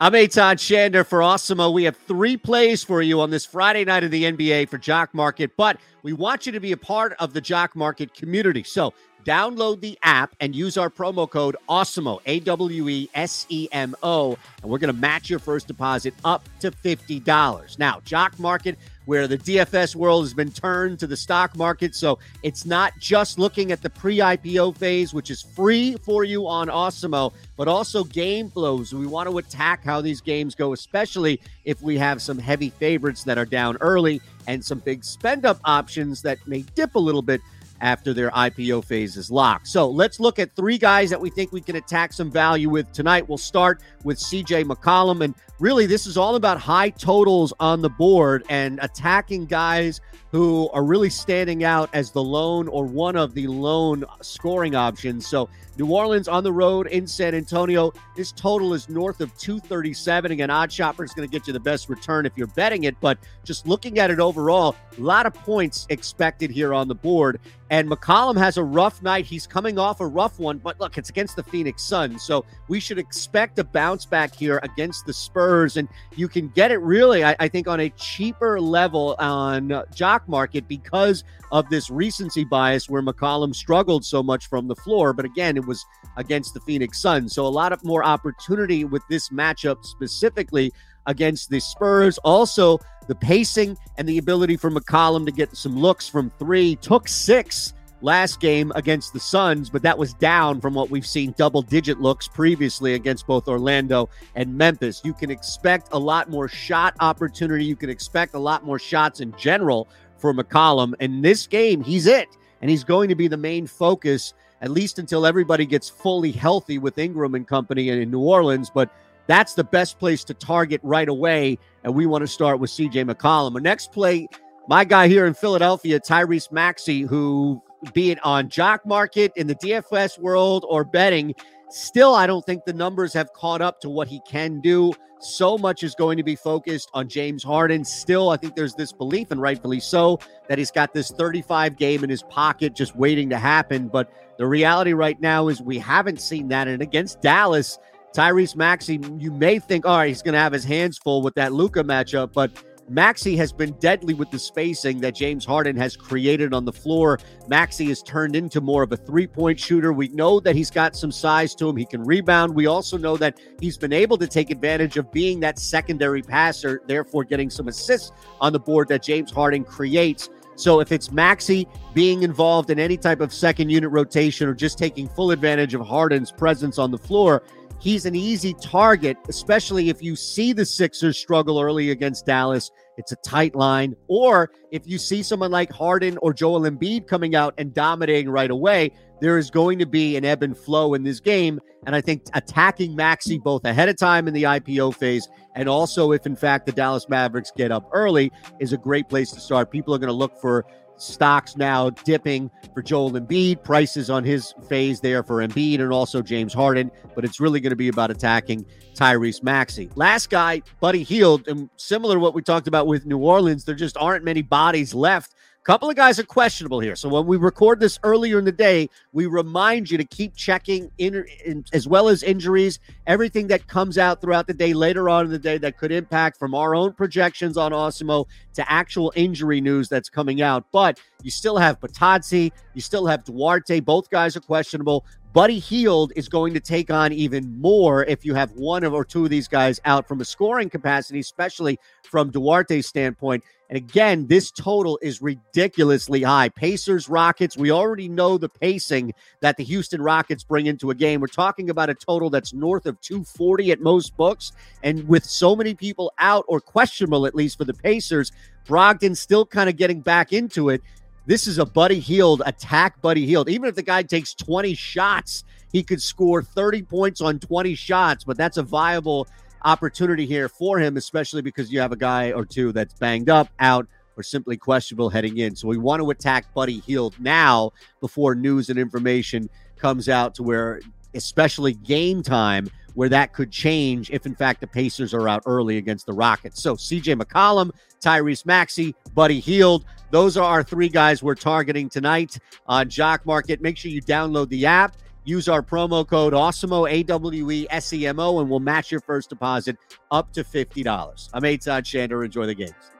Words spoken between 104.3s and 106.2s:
and Memphis. You can expect a